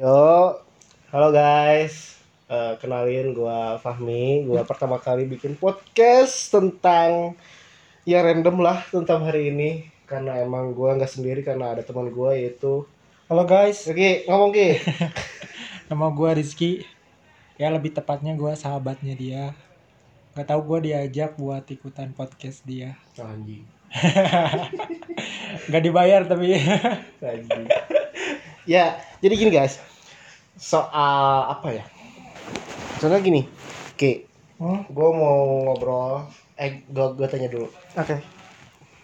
[0.00, 0.56] Yo,
[1.12, 2.16] halo guys.
[2.48, 4.48] Eh, kenalin gua Fahmi.
[4.48, 7.36] Gua pertama kali bikin podcast tentang
[8.08, 12.32] ya random lah tentang hari ini karena emang gua nggak sendiri karena ada teman gua
[12.32, 12.88] yaitu
[13.28, 14.80] Halo guys, Oke, ngomong Ki.
[15.92, 16.88] nama gue Rizky.
[17.60, 19.52] Ya lebih tepatnya gue sahabatnya dia.
[20.32, 22.96] Gak tau gue diajak buat ikutan podcast dia.
[23.20, 23.68] Anjing.
[25.76, 26.56] Gak dibayar tapi.
[27.20, 27.68] Anjing.
[28.64, 29.89] ya, jadi gini guys.
[30.60, 31.84] Soal apa ya?
[33.00, 33.42] Soalnya gini.
[33.96, 34.28] Ki,
[34.60, 34.84] Hmm?
[34.92, 37.64] gua mau ngobrol eh gua, gua tanya dulu.
[37.96, 38.20] Oke.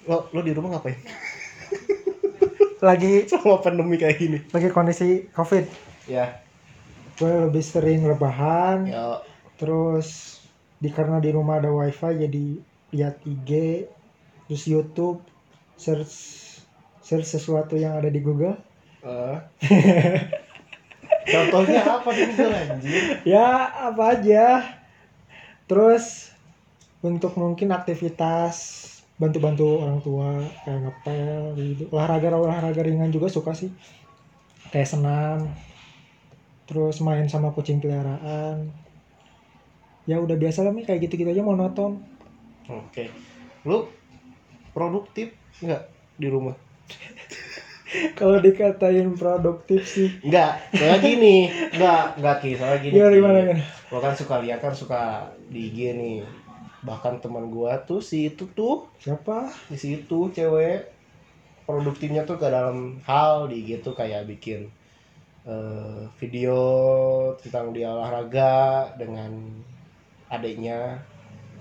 [0.05, 1.01] Lo lo di rumah ngapain?
[2.85, 4.39] Lagi Sama pandemi kayak gini.
[4.53, 5.65] lagi kondisi COVID.
[6.07, 6.45] Ya.
[7.17, 8.85] Gue lebih sering rebahan.
[8.85, 9.25] Ya,
[9.57, 10.39] Terus
[10.77, 12.45] di karena di rumah ada wifi jadi
[12.93, 13.51] lihat IG,
[14.45, 15.25] terus YouTube,
[15.81, 16.13] search
[17.01, 18.61] search sesuatu yang ada di Google.
[19.01, 19.37] Eh.
[21.27, 23.03] Contohnya apa Google anjir?
[23.27, 24.63] ya apa aja.
[25.67, 26.31] Terus
[27.03, 31.85] untuk mungkin aktivitas bantu-bantu orang tua kayak ngepel gitu.
[31.91, 33.73] Olahraga olahraga ringan juga suka sih.
[34.71, 35.51] Kayak senam.
[36.67, 38.71] Terus main sama kucing peliharaan.
[40.07, 41.99] Ya udah biasa lah kayak gitu-gitu aja monoton.
[42.71, 43.11] Oke.
[43.67, 43.91] Lu
[44.71, 45.83] produktif nggak
[46.21, 46.55] di rumah?
[48.19, 51.37] Kalau dikatain produktif sih Enggak, soalnya gini.
[51.71, 52.95] Enggak, enggak Ki, soalnya gini.
[52.99, 55.03] gimana gimana kan Gua kan suka lihat kan suka
[55.47, 56.17] di IG nih.
[56.83, 60.91] Bahkan teman gua tuh si itu tuh, siapa si itu cewek
[61.63, 64.67] produktifnya tuh ke dalam hal di IG tuh kayak bikin
[65.47, 66.59] eh, video
[67.39, 69.31] tentang dia olahraga dengan
[70.27, 70.99] adiknya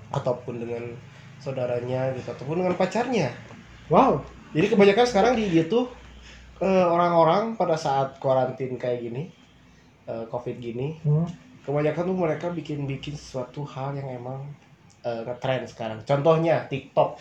[0.10, 0.90] ataupun dengan
[1.38, 3.30] saudaranya gitu ataupun dengan pacarnya.
[3.94, 4.18] wow
[4.58, 5.86] Jadi kebanyakan sekarang di IG tuh
[6.60, 9.28] eh, orang-orang pada saat karantin kayak gini,
[10.06, 11.28] eh, covid gini, hmm.
[11.64, 14.40] kebanyakan tuh mereka bikin-bikin sesuatu hal yang emang
[15.02, 16.00] eh, ngetren sekarang.
[16.04, 17.18] Contohnya TikTok.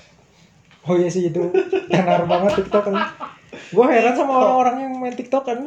[0.85, 1.41] oh iya sih itu
[1.89, 2.95] tenar banget TikTok kan
[3.73, 5.59] gue heran sama orang-orang yang main TikTok kan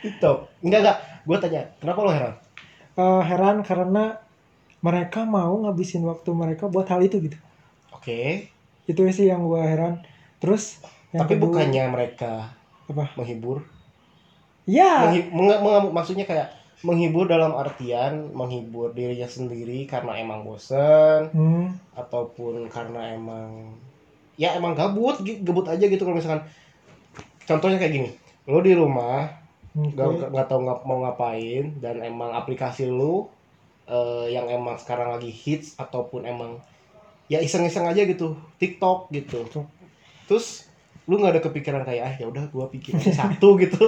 [0.00, 0.52] TikTok.
[0.60, 0.98] Enggak enggak.
[1.24, 2.34] Gue tanya, kenapa lo heran?
[2.96, 4.20] eh, heran karena
[4.80, 7.36] mereka mau ngabisin waktu mereka buat hal itu gitu
[7.92, 8.48] Oke.
[8.84, 10.00] itu sih yang gua heran
[10.40, 10.80] terus
[11.12, 12.48] yang Tapi kedua- bukannya mereka
[12.92, 13.14] apa?
[13.16, 13.64] Menghibur?
[14.68, 15.10] ya.
[15.10, 21.66] Menghi- meng- meng- maksudnya kayak menghibur dalam artian menghibur dirinya sendiri karena emang bosen hmm,
[21.92, 23.76] ataupun karena emang
[24.40, 26.40] ya emang gabut gabut aja gitu kalau misalkan.
[27.44, 28.10] Contohnya kayak gini
[28.48, 29.28] lo di rumah
[29.76, 33.28] nggak nggak tahu ngap, mau ngapain dan emang aplikasi lu
[33.84, 36.56] eh, yang emang sekarang lagi hits ataupun emang
[37.28, 39.44] ya iseng-iseng aja gitu TikTok gitu.
[40.26, 40.69] Terus
[41.10, 43.82] lu nggak ada kepikiran kayak ah ya udah gua pikir satu gitu.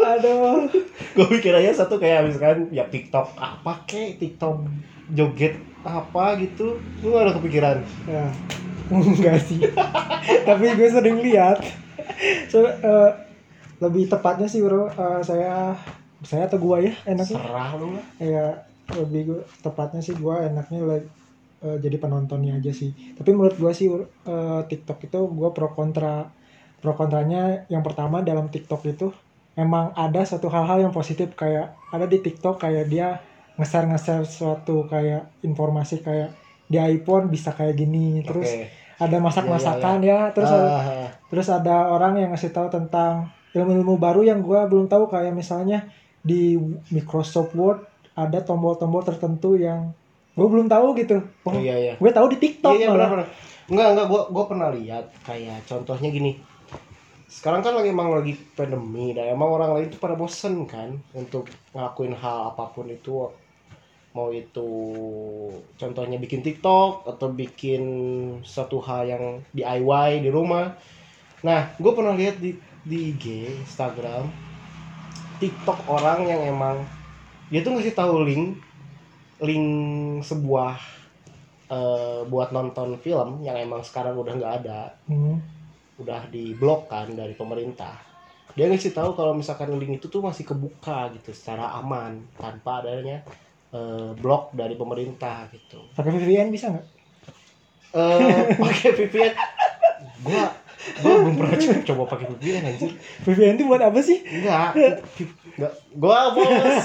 [0.00, 0.64] Aduh.
[1.12, 4.64] Gua pikir aja satu kayak misalkan ya TikTok apa kek TikTok
[5.12, 7.76] joget apa gitu lu nggak ada kepikiran?
[8.08, 8.24] Ya.
[8.90, 9.60] Enggak sih.
[10.48, 11.62] Tapi gue sering lihat.
[12.50, 13.10] So, eh,
[13.78, 15.76] lebih tepatnya sih bro eh, saya
[16.20, 17.36] saya atau gua ya enaknya?
[17.38, 18.04] Serah lu lah.
[18.18, 18.46] Ya
[18.92, 21.06] lebih gua- tepatnya sih gua enaknya like,
[21.64, 22.92] eh, jadi penontonnya aja sih.
[23.16, 26.28] Tapi menurut gua sih eh, TikTok itu gua pro kontra
[26.80, 29.12] pro kontranya yang pertama dalam TikTok itu
[29.54, 33.20] emang ada satu hal-hal yang positif kayak ada di TikTok kayak dia
[33.60, 36.32] nge-share nge-share suatu kayak informasi kayak
[36.64, 38.72] di iPhone bisa kayak gini terus Oke.
[38.96, 44.24] ada masak-masakan ya terus ada, Ah, terus ada orang yang ngasih tahu tentang ilmu-ilmu baru
[44.24, 45.90] yang gua belum tahu kayak misalnya
[46.24, 46.56] di
[46.94, 47.84] Microsoft Word
[48.16, 49.92] ada tombol-tombol tertentu yang
[50.40, 51.20] gue belum tahu gitu.
[51.44, 51.94] Oh, iya iya.
[52.00, 52.96] gue tahu di TikTok iya, iya malah.
[52.96, 53.28] benar benar.
[53.70, 56.42] Enggak enggak gua gua pernah lihat kayak contohnya gini.
[57.30, 61.46] Sekarang kan lagi emang lagi pandemi dan emang orang lain tuh pada bosen kan untuk
[61.70, 63.30] ngelakuin hal apa pun itu.
[64.10, 64.70] Mau itu
[65.78, 67.82] contohnya bikin TikTok atau bikin
[68.42, 69.24] suatu hal yang
[69.54, 70.74] DIY di rumah.
[71.46, 74.26] Nah gue pernah lihat di di IG Instagram
[75.38, 76.82] TikTok orang yang emang
[77.54, 78.58] dia tuh ngasih tahu link
[79.40, 79.68] link
[80.22, 80.74] sebuah
[81.70, 85.42] eh, buat nonton film yang emang sekarang udah nggak ada Hmm.
[86.00, 87.92] udah diblok kan dari pemerintah
[88.56, 93.20] dia ngasih tahu kalau misalkan link itu tuh masih kebuka gitu secara aman tanpa adanya
[93.70, 96.86] eh, blok dari pemerintah gitu Pakai VPN bisa nggak?
[97.90, 99.32] eh pakai VPN
[100.22, 100.46] gua
[101.02, 102.90] gua belum pernah coba, coba pakai VPN anjir.
[103.26, 104.18] VPN itu buat apa sih?
[104.24, 104.76] enggak
[105.56, 105.72] enggak.
[105.96, 106.84] Gua bos.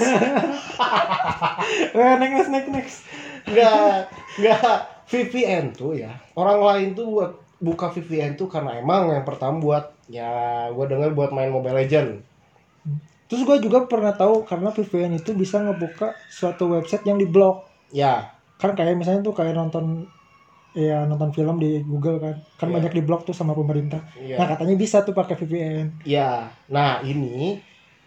[1.96, 2.98] Eh, next next next.
[3.48, 4.78] enggak enggak.
[5.06, 7.32] VPN tuh ya orang lain tuh buat
[7.62, 12.26] buka VPN tuh karena emang yang pertama buat ya gue dengar buat main Mobile Legend
[13.30, 18.32] terus gue juga pernah tahu karena VPN itu bisa ngebuka suatu website yang diblok ya.
[18.56, 20.08] Kan kayak misalnya tuh kayak nonton
[20.76, 22.34] ya nonton film di Google kan.
[22.60, 22.74] Kan Iya.
[22.76, 24.00] banyak diblok tuh sama pemerintah.
[24.30, 26.28] Ya nah katanya bisa tuh pakai VPN Ya,
[26.68, 27.64] nah ini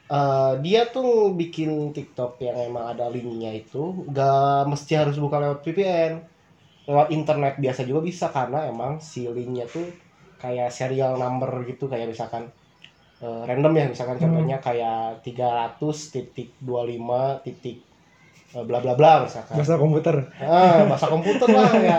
[0.10, 3.78] eh, dia tuh bikin TikTok yang emang ada linknya itu
[4.10, 6.14] gak mesti harus buka lewat VPN,
[6.90, 9.86] lewat internet biasa juga bisa karena emang si linknya tuh
[10.42, 12.44] kayak serial number gitu kayak misalkan
[13.22, 14.24] eh, random ya misalkan Hmm.
[14.26, 17.89] contohnya kayak 300 titik 25 titik
[18.54, 19.62] bla bla bla misalkan.
[19.62, 20.16] Bahasa komputer.
[20.42, 21.98] Ah bahasa komputer lah ya.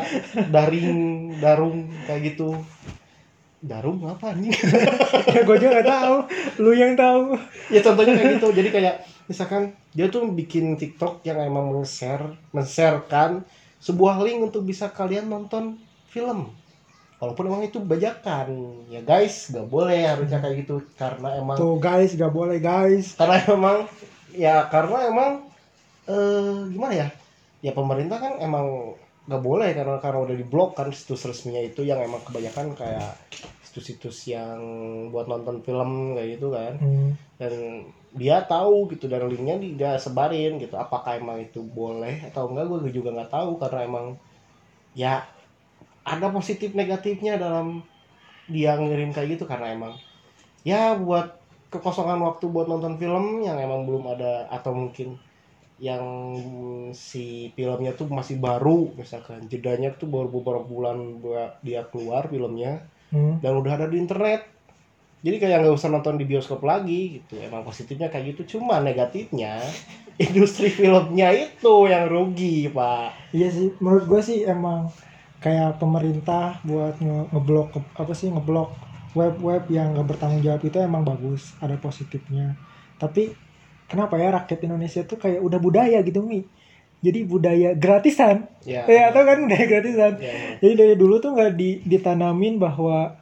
[0.50, 0.90] Daring
[1.38, 2.58] darung kayak gitu.
[3.60, 4.56] Darum apa nih
[5.36, 6.16] ya gue juga nggak tahu.
[6.64, 7.38] Lu yang tahu.
[7.70, 8.48] Ya contohnya kayak gitu.
[8.50, 8.94] Jadi kayak
[9.30, 13.46] misalkan dia tuh bikin TikTok yang emang men-share men-sharekan
[13.78, 15.78] sebuah link untuk bisa kalian nonton
[16.10, 16.50] film.
[17.20, 18.80] Walaupun emang itu bajakan.
[18.88, 20.82] Ya guys gak boleh harusnya kayak gitu.
[20.96, 23.14] Karena emang tuh guys gak boleh guys.
[23.14, 23.78] Karena emang
[24.32, 25.49] ya karena emang
[26.10, 27.08] eh gimana ya
[27.62, 28.66] ya pemerintah kan emang
[29.30, 33.14] nggak boleh karena karena udah diblok kan situs resminya itu yang emang kebanyakan kayak
[33.62, 34.58] situs-situs yang
[35.14, 37.14] buat nonton film kayak gitu kan Hmm.
[37.38, 37.52] dan
[38.10, 42.90] dia tahu gitu dan linknya dia sebarin gitu apakah emang itu boleh atau enggak gue
[42.90, 44.06] juga nggak tahu karena emang
[44.98, 45.22] ya
[46.02, 47.86] ada positif negatifnya dalam
[48.50, 49.94] dia ngirim kayak gitu karena emang
[50.66, 51.38] ya buat
[51.70, 55.14] kekosongan waktu buat nonton film yang emang belum ada atau mungkin
[55.80, 56.04] yang
[56.92, 59.48] si filmnya tuh masih baru misalkan.
[59.48, 61.24] Jedanya tuh baru beberapa bulan
[61.64, 63.42] dia keluar filmnya Hmm.
[63.42, 64.46] dan udah ada di internet.
[65.26, 67.42] Jadi kayak nggak usah nonton di bioskop lagi gitu.
[67.42, 69.58] Emang positifnya kayak gitu cuma negatifnya
[70.30, 73.34] industri filmnya itu yang rugi pak.
[73.34, 74.94] Iya sih menurut gue sih emang
[75.42, 77.68] kayak pemerintah buat nge ngeblok
[77.98, 78.76] apa sih ngeblok
[79.18, 82.54] web-web yang gak bertanggung jawab itu emang bagus ada positifnya.
[83.00, 83.34] Tapi
[83.90, 86.46] kenapa ya rakyat Indonesia tuh kayak udah budaya gitu mi?
[87.02, 88.46] Jadi budaya gratisan.
[88.62, 88.86] Ya.
[88.86, 90.22] Ya atau kan budaya gratisan?
[90.22, 93.18] Ya, jadi dari dulu tuh nggak di, ditanamin bahwa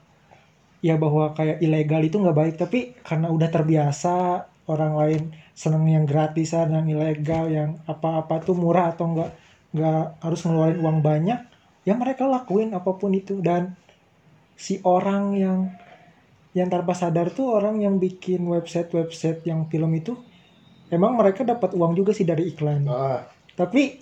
[0.85, 2.55] ya bahwa kayak ilegal itu nggak baik.
[2.61, 5.23] Tapi karena udah terbiasa orang lain
[5.56, 9.31] seneng yang gratisan yang ilegal yang apa-apa tuh murah atau nggak
[9.73, 11.41] nggak harus ngeluarin uang banyak
[11.88, 13.41] ya mereka lakuin apa pun itu.
[13.41, 13.73] Dan
[14.59, 15.61] si orang yang
[16.53, 20.19] yang tanpa sadar tuh orang yang bikin website-website yang film itu
[20.88, 22.85] emang mereka dapat uang juga sih dari iklan.
[22.85, 23.25] Nah,
[23.55, 24.00] tapi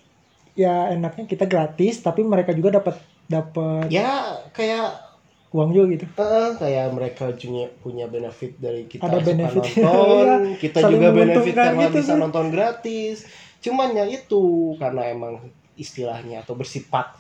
[0.57, 2.97] ya enaknya kita gratis tapi mereka juga dapat
[3.29, 5.07] dapat ya kayak
[5.53, 6.05] uang juga gitu.
[6.21, 9.63] Eh, kayak mereka punya punya benefit dari kita Ada benefit.
[9.81, 10.27] nonton.
[10.47, 12.21] Iya, kita saling juga benefit karena gitu bisa sih.
[12.21, 13.17] nonton gratis.
[13.63, 15.41] Cuman ya itu karena emang
[15.77, 17.17] istilahnya atau bersifat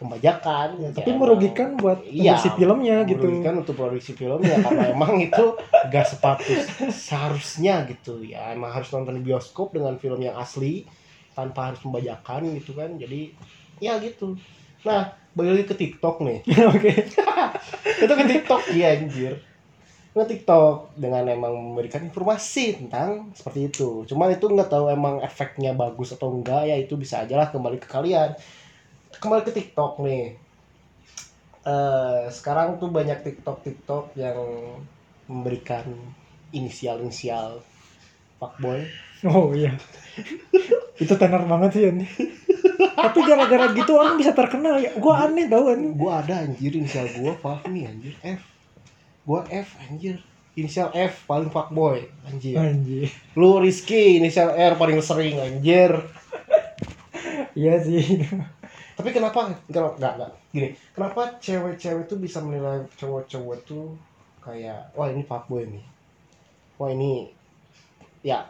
[0.00, 3.20] pembajakan Ya, ya tapi emang- merugikan buat Iya, produksi filmnya gitu.
[3.20, 5.44] merugikan untuk produksi filmnya karena emang itu
[5.86, 8.24] gak sepatus seharusnya gitu.
[8.24, 10.88] Ya emang harus nonton di bioskop dengan film yang asli
[11.30, 12.96] tanpa harus membajakan gitu kan.
[12.96, 13.36] Jadi
[13.76, 14.40] ya gitu.
[14.82, 16.38] Nah balik lagi ke TikTok nih.
[16.72, 16.90] Oke.
[18.02, 19.36] Itu ke TikTok ya anjir.
[20.10, 24.02] Nge TikTok dengan emang memberikan informasi tentang seperti itu.
[24.04, 27.78] Cuman itu nggak tahu emang efeknya bagus atau enggak ya itu bisa aja lah kembali
[27.78, 28.34] ke kalian
[29.18, 30.38] kembali ke TikTok nih.
[31.66, 34.38] Eh sekarang tuh banyak TikTok TikTok yang
[35.26, 35.90] memberikan
[36.54, 37.64] inisial inisial
[38.38, 38.86] fuckboy.
[39.26, 39.74] Oh iya.
[41.00, 42.06] Itu tenar banget sih ini
[43.00, 44.92] tapi gara-gara gitu orang bisa terkenal ya.
[45.00, 46.72] Gua aneh tau kan gua ada anjir.
[46.76, 48.14] Inisial gua Fahmi anjir.
[48.20, 48.40] F.
[49.24, 50.20] Gua F anjir.
[50.56, 52.60] Inisial F paling fuckboy anjir.
[52.60, 53.08] Anjir.
[53.36, 55.96] Lu Rizky inisial R paling sering anjir.
[57.56, 58.24] Iya sih
[59.00, 59.56] tapi kenapa?
[59.72, 60.30] Enggak enggak enggak.
[60.52, 63.96] Gini kenapa cewek-cewek tuh bisa menilai cowok-cowok tuh
[64.44, 65.84] kayak wah ini fuckboy nih.
[66.76, 67.32] Wah ini
[68.20, 68.44] ya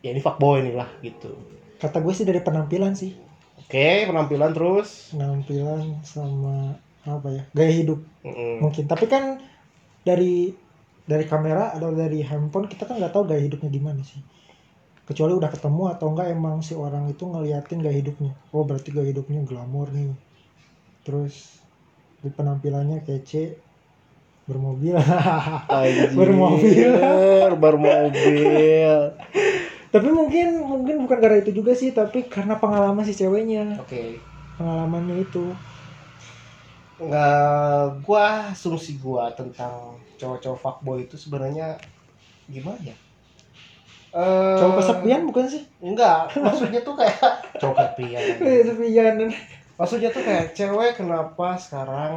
[0.00, 1.34] ya ini fuckboy nih lah gitu.
[1.82, 3.18] Kata gue sih dari penampilan sih.
[3.58, 5.10] Oke penampilan terus.
[5.10, 7.42] Penampilan sama apa ya?
[7.50, 8.00] Gaya hidup.
[8.22, 8.62] Mm-mm.
[8.62, 8.86] mungkin.
[8.86, 9.42] Tapi kan
[10.06, 10.54] dari
[11.06, 14.18] dari kamera atau dari handphone kita kan nggak tahu gaya hidupnya gimana sih
[15.06, 18.34] kecuali udah ketemu atau enggak emang si orang itu ngeliatin gaya hidupnya.
[18.50, 20.10] Oh berarti gaya hidupnya glamor nih.
[21.06, 21.62] Terus
[22.18, 23.54] di penampilannya kece
[24.50, 24.98] bermobil.
[26.18, 26.90] Bermobil.
[27.54, 28.94] bermobil.
[29.94, 33.78] Tapi mungkin mungkin bukan karena itu juga sih tapi karena pengalaman si ceweknya.
[33.80, 34.18] Oke.
[34.58, 35.54] Pengalamannya itu.
[37.00, 41.78] Nggak gua asumsi gua tentang cowok-cowok fuckboy itu sebenarnya
[42.50, 42.96] gimana ya
[44.16, 45.62] Eh, cowok kesepian bukan sih?
[45.84, 47.20] Enggak maksudnya tuh kayak
[47.60, 48.22] cowok kesepian.
[48.40, 49.14] Kesepian.
[49.76, 52.12] Maksudnya tuh kayak cewek kenapa sekarang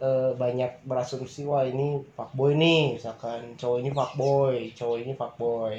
[0.00, 3.44] eh, banyak berasumsi wah ini fuckboy nih misalkan.
[3.60, 5.76] Cowok ini fuckboy cowok ini fuckboy.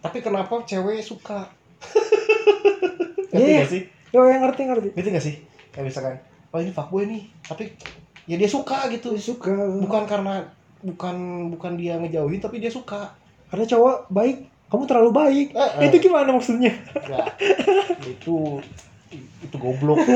[0.00, 1.44] Tapi kenapa cewek suka?
[3.36, 3.60] Iya, ngerti iya.
[3.60, 3.82] gak sih?
[4.08, 4.88] Yo yang ngerti ngerti.
[4.96, 5.34] ngerti gak sih?
[5.68, 6.16] Kayak misalkan
[6.50, 7.76] oh ini fuckboy nih tapi
[8.24, 9.12] ya dia suka gitu.
[9.12, 9.52] Dia suka.
[9.84, 10.48] bukan karena
[10.80, 11.16] bukan
[11.52, 13.19] bukan dia ngejauhin tapi dia suka
[13.50, 14.36] Karena cowok baik,
[14.70, 15.46] kamu terlalu baik.
[15.52, 15.86] Eh, eh.
[15.90, 16.72] Itu gimana maksudnya?
[17.10, 17.26] ya
[18.06, 18.62] itu
[19.42, 19.98] itu goblok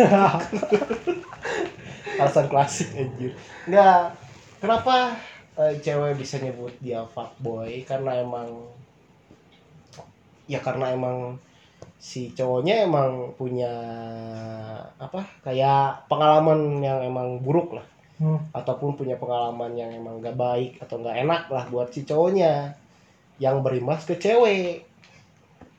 [2.21, 3.35] alasan klasik anjir
[3.67, 4.15] nggak
[4.63, 5.19] kenapa
[5.59, 8.71] eh, cewek bisa nyebut dia fuckboy karena emang
[10.47, 11.41] ya karena emang
[11.99, 13.73] si cowoknya emang punya
[15.01, 18.39] apa kayak pengalaman yang emang buruk lah Hmm.
[18.55, 22.71] ataupun punya pengalaman yang emang gak baik atau gak enak lah buat si cowoknya
[23.37, 24.87] yang berimbas ke cewek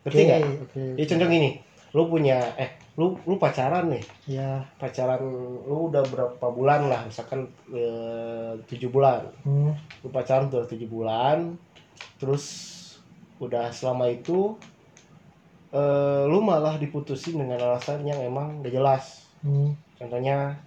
[0.04, 0.82] ngerti nggak Oke.
[0.96, 1.50] ya contoh gini
[1.92, 4.64] lu punya eh lu lu pacaran nih Ya.
[4.76, 5.20] pacaran
[5.62, 9.72] lu udah berapa bulan lah misalkan eh, tujuh bulan Hmm.
[10.02, 11.56] lu pacaran udah tujuh bulan
[12.16, 12.46] terus
[13.38, 14.56] udah selama itu
[15.72, 19.06] eh, lu malah diputusin dengan alasan yang emang gak jelas
[19.40, 19.78] Hmm.
[19.96, 20.58] contohnya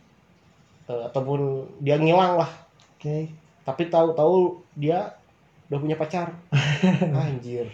[0.87, 1.41] eh, ataupun
[1.79, 2.51] dia ngilang lah
[2.95, 3.29] Oke.
[3.63, 4.35] tapi tahu-tahu
[4.73, 5.13] dia
[5.69, 6.33] udah punya pacar
[7.29, 7.69] anjir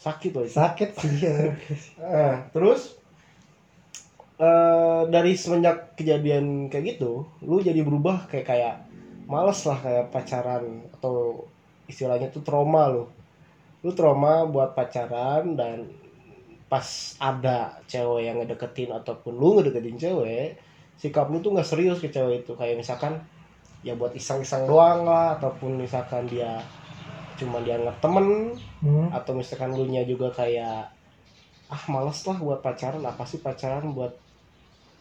[0.00, 0.44] sakit loh.
[0.48, 1.52] Sakit sih ya.
[2.00, 2.96] Eh, terus
[4.40, 8.74] eh dari semenjak kejadian kayak gitu, lu jadi berubah kayak kayak
[9.28, 11.44] males lah kayak pacaran atau
[11.84, 13.04] istilahnya tuh trauma lu.
[13.84, 15.84] Lu trauma buat pacaran dan
[16.72, 20.56] pas ada cewek yang ngedeketin ataupun lu ngedeketin cewek,
[20.96, 23.20] sikap lu tuh nggak serius ke cewek itu kayak misalkan
[23.84, 26.60] ya buat iseng-iseng doang lah ataupun misalkan dia
[27.40, 29.08] cuma dianggap temen Hmm.
[29.12, 30.88] atau misalkan lu nya juga kayak
[31.68, 34.12] ah males lah buat pacaran apa sih pacaran buat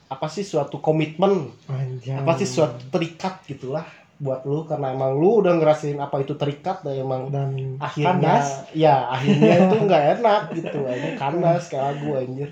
[0.08, 2.18] apa sih suatu komitmen Anjay.
[2.18, 3.86] apa sih suatu terikat gitulah
[4.20, 8.48] buat lu karena emang lu udah ngerasain apa itu terikat dan emang dan akhirnya kandas.
[8.76, 12.50] ya akhirnya itu nggak enak gitu aja kandas kayak lagu anjir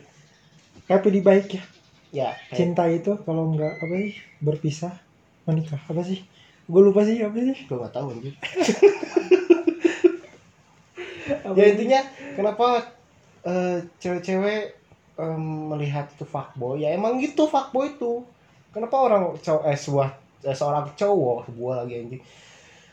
[0.88, 1.64] Tapi di baik ya.
[2.16, 4.96] ya kayak, Cinta itu kalau nggak apa sih berpisah
[5.44, 6.24] menikah apa sih?
[6.68, 7.68] Gue lupa sih apa sih?
[7.68, 8.32] gue nggak tahu anjir
[11.58, 12.00] ya intinya
[12.36, 12.68] kenapa
[13.44, 14.62] eh, cewek-cewek
[15.18, 16.84] em, melihat itu fuckboy?
[16.84, 18.24] Ya emang gitu fuckboy itu.
[18.74, 20.10] Kenapa orang cowok eh sebuah
[20.46, 22.22] eh, seorang cowok sebuah lagi anjing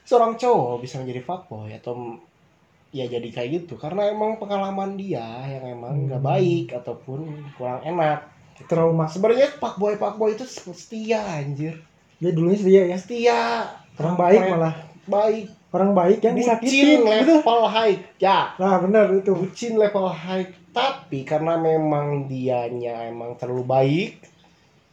[0.04, 1.70] seorang cowok bisa menjadi fuckboy?
[1.74, 2.20] Atau
[2.94, 3.74] ya jadi kayak gitu.
[3.74, 6.30] Karena emang pengalaman dia yang emang nggak Hmm.
[6.30, 7.20] baik ataupun
[7.58, 8.30] kurang enak.
[8.70, 9.10] Trauma.
[9.10, 11.74] sebenarnya fuckboy fuckboy itu setia anjir.
[12.22, 12.96] Dia dulunya setia ya.
[12.96, 13.40] setia.
[13.98, 14.74] Orang baik malah.
[15.04, 16.99] baik Orang baik yang bucin disakitin.
[17.02, 17.35] Betul.
[17.43, 19.35] level high ya Nah benar itu.
[19.35, 24.12] bucin level high tapi karena memang dianya emang terlalu baik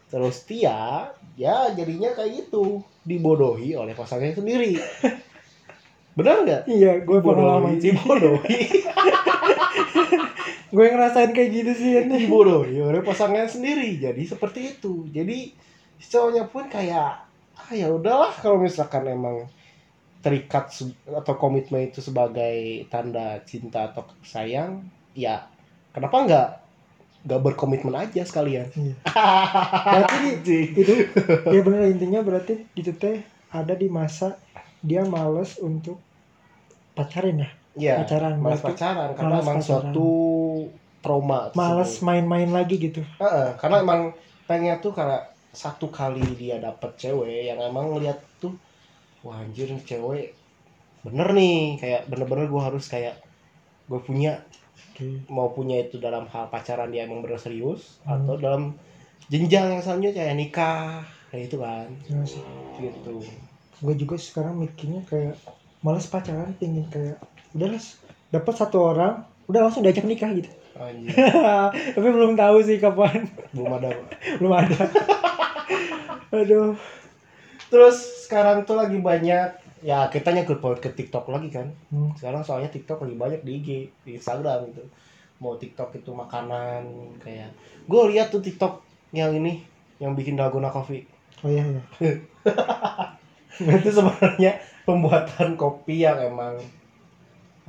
[0.08, 4.78] terus setia ya jadinya kayak gitu dibodohi oleh pasangannya sendiri
[6.18, 8.60] benar nggak Iya, gue pengalaman dibodohi
[10.72, 12.16] Gue ngerasain kayak gitu sih ini.
[12.28, 15.52] dibodohi oleh pasangannya sendiri jadi seperti itu jadi
[16.00, 19.46] cowoknya pun kayak ah ya udahlah kalau misalkan emang
[20.22, 20.70] terikat
[21.10, 24.86] atau komitmen itu sebagai tanda cinta atau sayang
[25.18, 25.50] ya
[25.92, 26.48] kenapa nggak
[27.26, 28.96] nggak berkomitmen aja sekalian Iya.
[29.94, 30.30] Berarti
[30.74, 30.94] itu
[31.54, 34.38] ya benar intinya berarti itu teh ada di masa
[34.82, 36.02] dia males untuk
[36.94, 39.94] pacarin ya ya pacaran malas berarti pacaran karena malas emang pacaran.
[39.94, 40.10] suatu
[41.02, 42.06] trauma males tersebut.
[42.08, 44.02] main-main lagi gitu Heeh, karena emang
[44.50, 45.18] pengen tuh karena
[45.52, 48.31] satu kali dia dapet cewek yang emang ngeliat tuh
[49.22, 50.34] wah anjir cewek
[51.02, 51.82] bener nih.
[51.82, 53.18] Kayak bener-bener gue harus kayak
[53.90, 54.42] gue punya
[54.94, 55.28] oke.
[55.34, 58.22] mau punya itu dalam hal pacaran dia emang bener serius Hmm.
[58.22, 58.64] atau dalam
[59.28, 61.02] jenjang yang selanjutnya kayak nikah
[61.34, 61.88] kayak itu kan.
[62.06, 62.44] Ya sih.
[62.78, 63.14] Gitu.
[63.82, 65.36] Gue juga sekarang mikirnya kayak
[65.82, 67.18] males pacaran pingin kayak
[67.58, 67.68] udah
[68.30, 70.48] dapat satu orang udah langsung diajak nikah gitu.
[70.78, 71.12] Anjir.
[71.98, 73.26] Tapi belum tahu sih kapan.
[73.52, 73.90] Belum ada.
[74.40, 74.80] Belum ada.
[76.32, 76.78] Aduh
[77.72, 79.50] terus sekarang tuh lagi banyak
[79.82, 81.72] ya kita nyangkut paut ke TikTok lagi kan.
[81.90, 82.14] Hmm.
[82.14, 83.70] sekarang soalnya TikTok lagi banyak di IG
[84.04, 84.84] di Instagram gitu.
[85.42, 86.86] Mau TikTok itu makanan
[87.24, 87.56] kayak
[87.90, 88.84] gue lihat tuh TikTok
[89.16, 89.64] yang ini
[89.98, 91.08] yang bikin dalgona coffee.
[91.42, 91.82] Oh iya iya.
[93.82, 96.58] Itu sebenarnya pembuatan kopi yang emang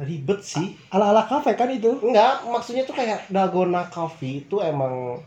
[0.01, 0.77] ribet sih.
[0.89, 2.01] Ala ala kafe kan itu?
[2.01, 5.21] Enggak maksudnya tuh kayak dalgona coffee itu emang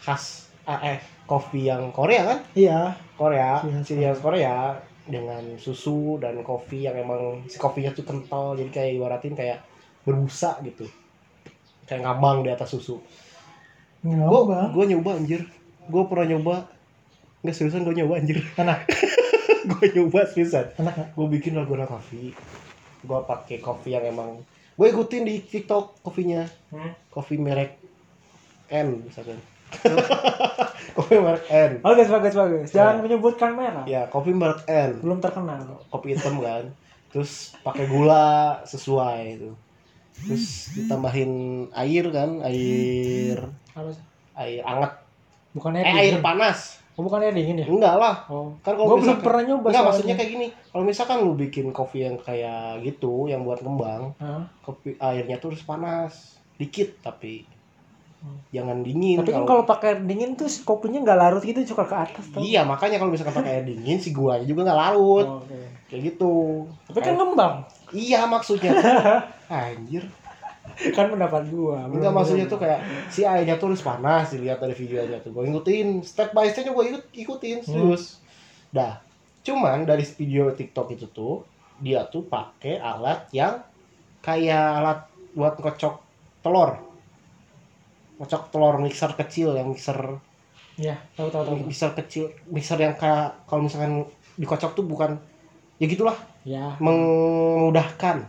[0.00, 2.38] khas eh kopi yang Korea kan?
[2.58, 2.98] Iya.
[3.14, 4.74] Korea ciri khas Korea
[5.06, 9.62] dengan susu dan kopi yang emang si kopinya tuh kental jadi kayak ibaratin kayak
[10.02, 10.90] berbusa gitu.
[11.86, 12.98] Kayak ngambang di atas susu.
[14.02, 15.46] Gue nggak gue nyoba anjir.
[15.86, 16.66] Gue pernah nyoba.
[17.46, 18.42] Nggak seriusan gue nyoba anjir.
[18.58, 18.90] Enak.
[19.70, 20.72] Gue nyoba seriusan.
[20.80, 22.32] Enak gue bikin dalgona coffee
[23.00, 24.44] gue pakai kopi yang emang
[24.76, 26.44] gue ikutin di TikTok kopinya.
[26.72, 26.92] Hmm.
[27.12, 27.76] kopi merek
[28.70, 29.36] N misalkan
[30.96, 32.68] kopi merek N Bagus bagus bagus.
[32.70, 33.02] Jangan Ya.
[33.02, 33.84] menyebutkan merek.
[33.86, 35.60] ya kopi merek N Belum terkenal.
[35.86, 36.64] kopi hitam kan
[37.08, 39.50] terus pakai gula sesuai itu
[40.16, 41.30] terus ditambahin
[41.72, 43.38] air kan air
[43.72, 44.04] Apa sih?
[44.36, 44.92] air hangat
[45.50, 47.66] Bukan eh air panas Oh, bukan air dingin ya?
[47.66, 48.52] enggak lah Oh.
[48.60, 49.66] kan kalau belum misalkan pernah nyoba.
[49.66, 54.12] enggak maksudnya kayak gini kalau misalkan lu bikin kopi yang kayak gitu yang buat kembang
[54.16, 54.44] Hah?
[54.60, 57.42] kopi airnya tuh harus panas dikit tapi.
[58.50, 61.96] Jangan dingin Tapi kan kalau pakai air dingin tuh kopinya nggak larut gitu suka ke
[61.98, 62.40] atas tuh.
[62.40, 65.56] iya makanya kalau misalkan pakai air dingin si gulanya juga nggak larut Oh, oke.
[65.86, 66.32] kayak gitu
[66.86, 67.54] Tapi kan ngembang.
[67.90, 68.76] iya maksudnya
[69.50, 70.04] anjir
[70.90, 71.82] kan pendapat gua.
[71.84, 76.00] Enggak maksudnya tuh kayak si airnya tuh harus panas dilihat dari videonya tuh gue ikutin
[76.00, 77.72] step by stepnya gue ikut ikutin Hmm.
[77.90, 78.20] terus
[78.70, 79.00] dah
[79.40, 81.42] cuman dari video TikTok itu tuh
[81.76, 83.64] dia tuh pakai alat yang
[84.20, 85.00] kayak alat
[85.32, 85.94] buat ngocok
[86.38, 86.76] telur
[88.20, 89.96] ngocok telur mixer kecil yang mixer
[90.76, 91.56] Iya, tahu tahu tahu.
[91.62, 94.04] mixer kecil mixer yang kayak kalau misalkan
[94.36, 95.16] dikocok tuh bukan
[95.76, 98.24] ya gitulah Ya, memudahkan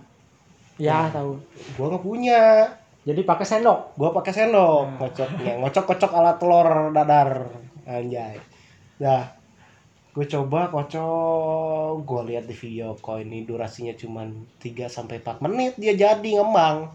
[0.75, 1.13] ya Hmm.
[1.13, 1.31] tahu.
[1.75, 2.41] gua nggak punya
[3.01, 3.95] Jadi pakai sendok.
[3.95, 4.97] gua pakai sendok Nah.
[4.99, 7.29] ngocoknya ngocok kocok alat telur dadar
[7.83, 8.37] anjay
[8.97, 9.25] nah
[10.11, 14.27] gue coba kocok gue lihat di video kok ini durasinya cuman
[14.59, 16.93] 3 sampai 4 menit dia jadi ngembang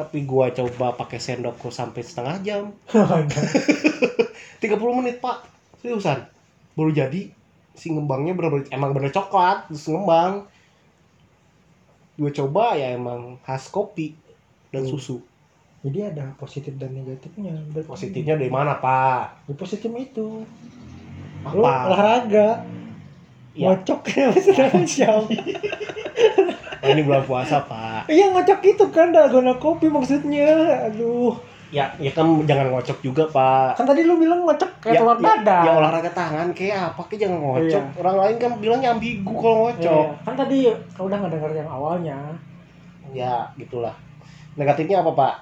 [0.00, 2.62] tapi gua coba pakai sendok kok sampai setengah jam
[4.64, 5.44] 30 menit pak
[5.78, 6.24] seriusan
[6.72, 7.28] baru jadi
[7.72, 10.48] si ngembangnya bener-bener emang bener coklat terus ngembang
[12.16, 14.16] gue coba ya emang khas kopi
[14.68, 14.92] dan Hmm.
[14.92, 15.20] susu
[15.80, 17.56] Jadi ada positif dan negatifnya.
[17.72, 20.44] Berarti- positifnya dari mana pak Ya, positifnya itu.
[21.56, 22.48] Lu apa olahraga.
[23.56, 23.72] Ya.
[23.72, 24.84] Ngocok ya setengah
[26.80, 30.48] Oh, ini bulan puasa pak Iya ngocok itu kan dalgona kopi maksudnya.
[30.86, 31.36] Aduh.
[31.70, 35.14] ya ya kan jangan ngocok juga pak Kan tadi lu bilang ngocok kayak ya, telur
[35.14, 35.62] ya, dadar.
[35.62, 37.98] ya olahraga tangan kayak apa kayak jangan ngocok Iya.
[38.00, 40.58] orang lain kan bilangnya ambigu kalau ngocok Iya, Kan tadi
[40.90, 42.18] kau udah nggak dengar yang awalnya.
[43.10, 43.94] ya gitulah
[44.52, 45.34] negatifnya apa pak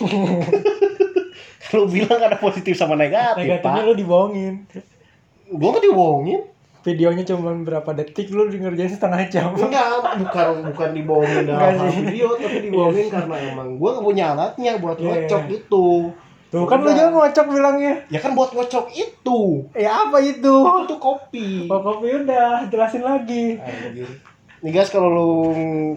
[1.74, 4.54] lu bilang ada positif sama negatif Negatifnya pak lu dibohongin.
[5.50, 6.40] gua kan dibohongin
[6.84, 9.50] Videonya cuma berapa detik lu ngerjain setengah jam.
[9.50, 9.88] enggak
[10.20, 14.96] bukan bukan dibohongin dalam hal video tapi dibohongin karena emang gua nggak punya alatnya buat
[14.96, 15.08] Iya.
[15.24, 15.88] ngocok gitu
[16.46, 17.94] Tuh kan lu juga ngocok bilangnya.
[18.06, 19.40] ya kan buat ngocok itu
[19.72, 20.54] Ya apa itu?
[20.84, 23.58] itu kopi Oh kopi udah, jelasin lagi.
[23.58, 24.06] Anjir.
[24.60, 25.30] Nih guys kalau lu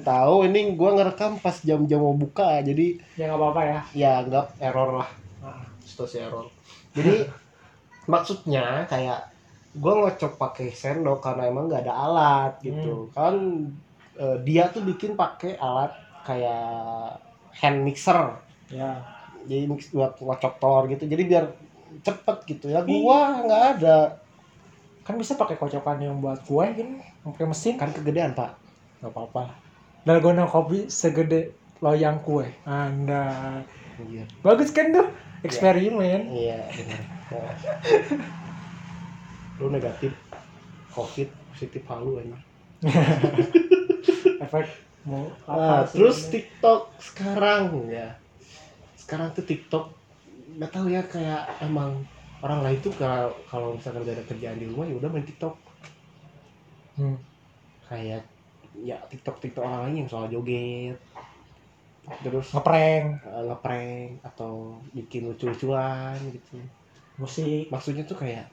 [0.01, 3.79] tahu ini gua ngerekam pas jam-jam mau buka jadi Ya nggak apa-apa ya.
[3.93, 6.47] ya anggap error lah Nah, situasi error
[6.91, 7.27] jadi
[8.07, 9.35] maksudnya kayak
[9.77, 13.35] gua ngocok pakai sendok karena emang nggak ada alat gitu kan
[14.17, 15.93] eh, dia tuh bikin pakai alat
[16.25, 17.21] kayak
[17.61, 18.99] hand mixer Ya.
[19.47, 21.45] jadi mix buat ngocok telur gitu jadi biar
[22.03, 23.97] cepet gitu ya gua nggak ada
[25.07, 27.79] Kan bisa pakai kocokan yang buat kue kan, pakai mesin.
[27.79, 28.59] kan kegedean pak
[28.99, 29.55] Gak apa-apa.
[30.03, 32.43] Dalgona kopi segede loyang kue.
[32.67, 33.63] Anda.
[33.95, 34.27] Anjir.
[34.43, 35.07] Bagus kan tuh?
[35.47, 36.27] Eksperimen.
[36.27, 37.01] Iya, benar.
[39.57, 40.13] Lu negatif
[40.93, 42.37] COVID, positif halu aja.
[44.45, 44.67] Efek
[45.07, 48.17] mau Nah, terus TikTok sekarang ya.
[48.99, 49.93] Sekarang tuh TikTok
[50.57, 52.01] nggak tahu ya kayak emang
[52.41, 55.55] orang lain tuh kalau kalau misalkan gak ada kerjaan di rumah ya udah main TikTok.
[56.97, 57.17] Hmm.
[57.89, 58.25] Kayak
[58.77, 60.97] ya TikTok TikTok orang lain yang soal joget.
[62.23, 66.61] Terus ngeprank eh, ngeprank atau bikin lucu-lucuan gitu.
[67.17, 68.45] musik Maksudnya tuh kayak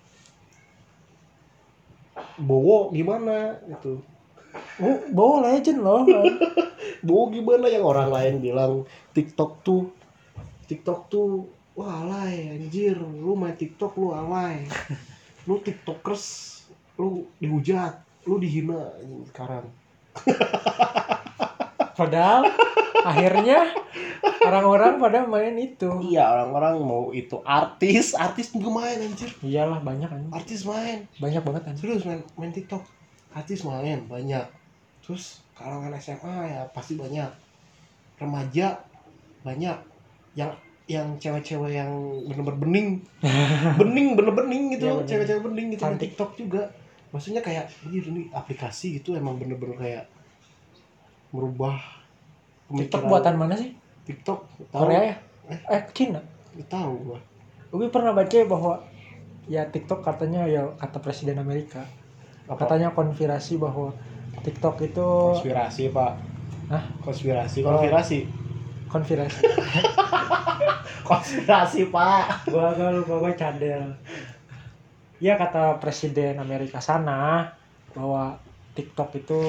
[2.40, 3.58] Bowo gimana?
[3.66, 4.02] Gitu.
[4.78, 6.24] Oh, bawa legend loh kan.
[7.06, 7.66] Bowo gimana?
[7.70, 8.72] Yang orang lain bilang
[9.14, 9.90] TikTok tuh
[10.70, 12.98] TikTok tuh wah alay anjir.
[12.98, 14.66] Lu main TikTok lu alay.
[15.48, 16.54] Lu TikTokers
[16.94, 18.94] lu dihujat lu dihina
[19.28, 19.66] sekarang
[21.94, 22.50] padahal
[23.04, 23.72] akhirnya
[24.44, 25.88] orang-orang pada main itu.
[26.12, 29.30] Iya orang-orang mau itu artis artis juga main anjir.
[29.40, 31.08] Iyalah banyak kan artis main.
[31.18, 32.82] Banyak banget kan serius main main TikTok.
[33.34, 34.46] Artis main banyak.
[35.04, 37.30] Terus kalangan SMA ya pasti banyak.
[38.20, 38.80] Remaja
[39.42, 39.78] banyak.
[40.34, 40.50] Yang
[40.84, 41.90] yang cewek-cewek yang
[42.28, 42.88] bener-bener bening.
[43.80, 45.00] Bening bener bening gitu.
[45.00, 45.08] Bener.
[45.08, 45.82] cewek-cewek bening gitu.
[45.82, 46.12] Cantik.
[46.12, 46.62] TikTok juga.
[47.08, 50.04] Maksudnya kayak ini aplikasi gitu emang bener-bener kayak
[51.34, 51.76] merubah
[52.70, 53.74] TikTok buatan mana sih?
[54.06, 54.86] TikTok tahu.
[54.86, 55.16] Korea ya?
[55.50, 55.82] Eh?
[55.90, 56.22] Cina?
[56.54, 57.18] Nggak tahu gua.
[57.74, 58.86] Gue pernah baca bahwa
[59.50, 61.84] ya TikTok katanya ya kata presiden Amerika
[62.48, 62.64] apa?
[62.64, 63.92] katanya konspirasi bahwa
[64.46, 66.12] TikTok itu konspirasi pak.
[66.70, 66.84] Hah?
[67.02, 67.74] konspirasi Oh.
[67.74, 68.18] konspirasi.
[68.88, 69.40] Konspirasi.
[71.08, 72.48] Konspirasi pak.
[72.48, 73.92] Gua agak lupa gua cadel
[75.22, 77.48] ya kata presiden Amerika sana
[77.94, 78.36] bahwa
[78.74, 79.40] TikTok itu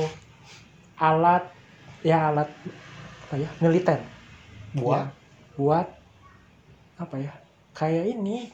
[0.95, 1.54] alat
[2.05, 2.49] ya alat
[3.25, 3.97] apa ya militer.
[4.77, 5.87] Buat Ya, buat
[7.01, 7.33] apa ya
[7.73, 8.53] kayak ini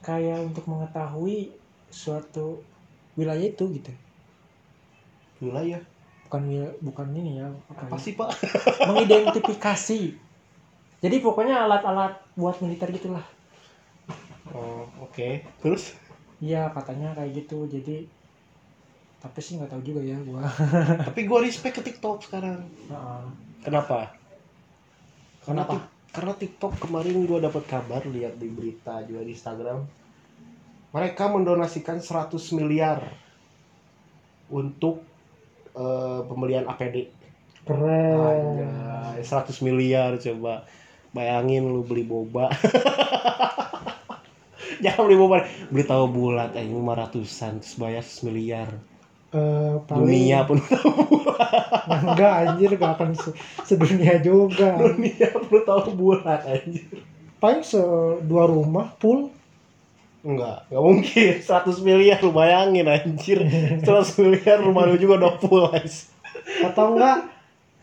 [0.00, 1.52] kayak untuk mengetahui
[1.92, 2.64] suatu
[3.20, 3.92] wilayah itu gitu.
[5.44, 5.84] Wilayah?
[6.26, 6.42] Bukan
[6.82, 8.32] bukan ini ya apa, apa ya, sih pak?
[8.88, 10.00] Mengidentifikasi.
[11.04, 13.22] Jadi pokoknya alat-alat buat militer gitulah.
[14.50, 15.44] Oh oke.
[15.60, 15.94] Terus?
[16.40, 17.68] Iya katanya kayak gitu.
[17.68, 18.08] Jadi
[19.16, 20.44] tapi sih nggak tahu juga ya gua.
[21.08, 22.62] Tapi gue respect ke TikTok sekarang.
[22.62, 23.24] Heeh.
[23.64, 24.14] kenapa?
[25.42, 25.72] Karena Kenapa?
[25.74, 29.84] Tik- karena TikTok kemarin gue dapat kabar lihat di berita juga di Instagram
[30.96, 33.04] mereka mendonasikan 100 miliar
[34.48, 35.04] untuk
[35.76, 37.12] eh, pembelian APD
[37.68, 38.64] keren.
[38.64, 40.64] Anjay, 100 miliar coba.
[41.12, 42.48] Bayangin lu beli boba.
[44.84, 48.68] Jangan beli boba beli tahu bulat aja 500an terus bayar 100 miliar
[49.36, 50.56] Eh, paling dunia pun
[52.08, 54.80] enggak anjir gak akan se- sedunia juga.
[54.80, 56.88] Dunia pun tahu bulat anjir.
[57.36, 57.76] Paling se
[58.24, 59.28] dua rumah full
[60.24, 61.32] enggak enggak mungkin.
[61.44, 63.44] 100 miliar lu bayangin anjir.
[63.44, 63.84] 100
[64.18, 66.08] miliar rumah lu juga udah full guys.
[66.64, 67.28] Atau enggak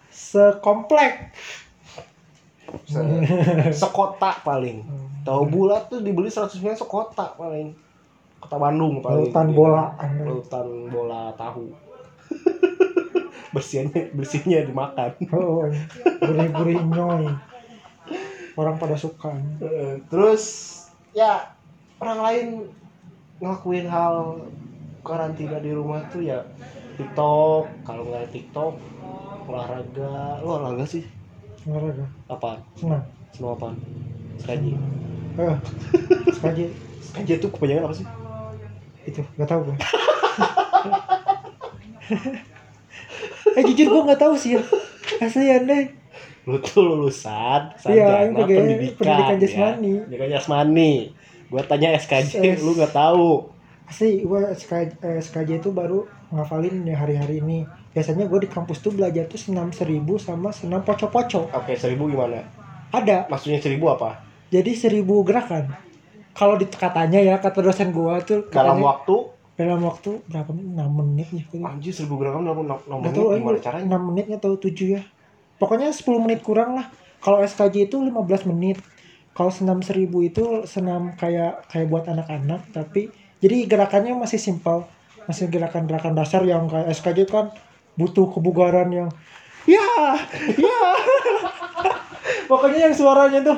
[0.10, 1.30] sekomplek.
[2.90, 4.82] Se- sekota paling.
[5.22, 7.78] Tahu bulat tuh dibeli 100 miliar sekota paling
[8.44, 9.56] kota Bandung paling lautan Iya.
[9.56, 9.86] bola
[10.22, 11.72] lautan bola tahu
[13.54, 15.70] bersihnya bersihnya dimakan oh
[16.20, 17.26] gurih-gurih nyoy
[18.54, 20.44] orang pada suka Eh, terus
[21.12, 21.54] ya
[21.98, 22.48] orang lain
[23.38, 24.42] ngelakuin hal
[25.02, 26.42] karantina di rumah tuh ya
[26.96, 28.74] TikTok kalau nggak TikTok
[29.46, 31.04] olahraga lo olahraga sih
[31.64, 33.70] olahraga apa senang semua apa
[34.40, 34.74] skaji
[35.36, 35.58] eh
[36.32, 36.64] sekali
[37.04, 38.08] skaji itu kepanjangan apa sih
[39.04, 39.76] itu nggak tahu gue
[43.54, 44.62] eh jujur gue nggak tahu sih ya.
[45.20, 45.84] Asli aneh.
[46.44, 49.90] Lu tuh lulusan Iya, sarjana PG pendidikan pendidikan jasmani.
[49.90, 50.02] ya.
[50.04, 50.94] pendidikan jasmani.
[51.48, 53.48] Gua tanya SKJ S- lu nggak tahu.
[53.84, 57.64] Asli gue SK, eh, SKJ itu baru ngafalin ya hari-hari ini.
[57.94, 61.48] Biasanya gue di kampus tuh belajar tuh senam seribu sama senam poco-poco.
[61.48, 62.42] Oke seribu gimana?
[62.90, 63.30] Ada.
[63.30, 64.18] Maksudnya seribu apa?
[64.50, 65.70] Jadi seribu gerakan
[66.34, 69.16] kalau di katanya ya kata dosen gue tuh dalam katanya waktu?
[69.54, 70.74] dalam waktu berapa menit?
[70.82, 73.14] 6 menit ya anjir seribu gram dalam enam Nggak menit?
[73.14, 73.86] tahu gimana aja caranya?
[73.98, 75.02] 6 menitnya atau 7 ya.
[75.62, 76.90] Pokoknya 10 menit kurang lah.
[77.22, 78.82] Kalau SKJ itu 15 menit.
[79.34, 84.90] Kalau senam seribu itu senam kayak kayak buat anak-anak tapi jadi gerakannya masih simpel.
[85.30, 87.54] Masih gerakan-gerakan dasar yang kayak SKJ kan
[87.94, 89.10] butuh kebugaran yang
[89.70, 89.86] ya
[90.58, 90.82] ya.
[92.50, 93.58] Pokoknya yang suaranya tuh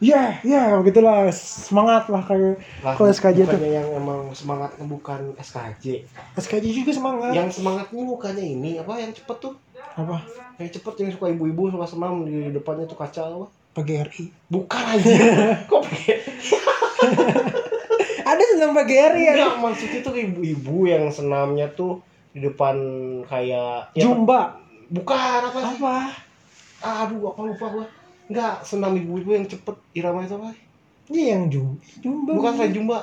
[0.00, 1.28] ya ya begitulah.
[1.32, 3.60] Semangat lah kayak Kalau SKJ tuh.
[3.62, 6.04] yang emang semangatnya bukan SKJ
[6.36, 7.32] SKJ juga semangat.
[7.32, 9.54] Yang semangatnya bukannya ini apa yang cepet tuh?
[9.96, 10.20] Apa?
[10.60, 13.46] Yang cepet yang suka ibu-ibu suka senam di depannya tuh kaca apa?
[13.76, 15.12] PGRI bukan aja
[15.68, 15.84] kok
[18.26, 19.32] ada senam PGRI ya?
[19.36, 22.00] Enggak, maksudnya tuh ibu-ibu yang senamnya tuh
[22.32, 22.76] di depan
[23.28, 24.56] kayak ya, Jumba.
[24.88, 25.76] Bukan apa sih?
[25.80, 25.96] Apa?
[26.84, 27.86] Aduh apa lupa gua
[28.26, 30.50] enggak senam ibu-ibu yang cepet irama itu apa?
[31.06, 32.30] Ini yang jum jumba.
[32.34, 32.98] bukan saya jumba.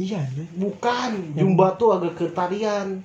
[0.00, 0.20] Iya,
[0.56, 3.04] bukan Yang- jumba tuh agak ke tarian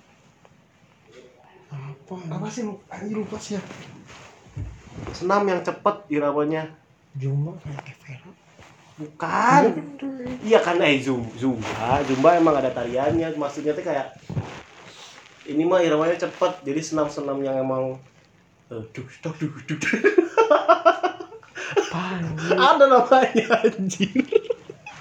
[1.67, 2.15] Apa?
[2.31, 3.61] apa sih lu anjir lupa sih ya.
[5.11, 6.71] Senam yang cepet iramanya.
[7.17, 8.29] Jumba kayak Evera.
[8.95, 9.61] bukan.
[10.39, 11.99] Iya kan eh zoom zumba.
[12.07, 13.35] Zumba emang ada tariannya.
[13.35, 14.15] Maksudnya tuh kayak
[15.45, 17.99] ini mah iramanya cepet jadi senam senam yang emang
[18.71, 19.93] eh, duh duh duh duh duh.
[21.75, 22.21] Apaan?
[22.27, 22.57] anjir?
[22.59, 24.23] ada namanya anjir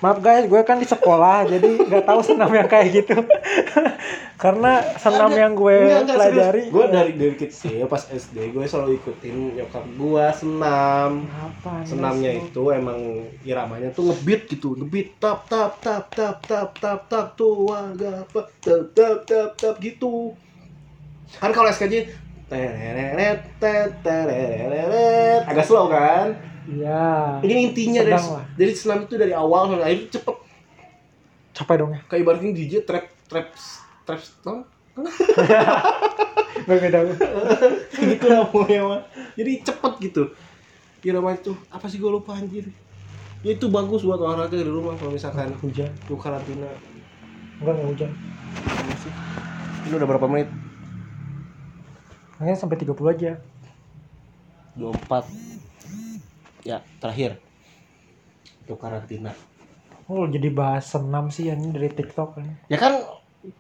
[0.05, 3.25] Maaf guys, gue kan di sekolah, jadi nggak tahu senam yang kayak gitu.
[4.43, 5.41] Karena senam Ada.
[5.41, 6.75] yang gue Enggak, enggak, pelajari, serius.
[6.77, 11.25] Gue dari dari kecil pas SD gue selalu ikutin nyokap gue senam.
[11.25, 11.89] apa?
[11.89, 17.27] Senamnya itu emang iramanya tuh ngebeat gitu, ngebeat tap tap tap tap tap tap tap
[17.41, 20.37] tuh warga apa tap tap tap tap gitu.
[21.41, 22.13] Kan kalau SKJ
[25.49, 26.37] agak slow kan?
[26.65, 27.41] Iya.
[27.45, 28.45] Ini intinya dari lah.
[28.57, 30.37] dari senam itu dari awal sampai akhir cepet
[31.55, 32.01] Capek dong ya.
[32.11, 33.49] kayak ibaratnya DJ trap trap
[34.05, 34.65] trap tau?
[36.69, 36.99] Berbeda.
[38.15, 39.03] gitu lah pokoknya mah
[39.37, 40.23] jadi cepet gitu
[41.05, 42.65] irama itu apa sih gue lupa anjir
[43.45, 45.93] ya itu bagus buat olahraga di rumah kalau misalkan Hujan.
[46.09, 46.71] lu karantina
[47.63, 48.11] Enggak, enggak hujan.
[49.87, 50.49] Ini udah berapa menit
[52.37, 53.33] Makanya sampai 30 aja.
[54.75, 55.31] 24
[56.65, 57.39] ya terakhir
[58.59, 59.31] itu karantina
[60.05, 62.47] Oh, jadi bahas senam sih ini dari TikTok kan.
[62.67, 62.99] ya kan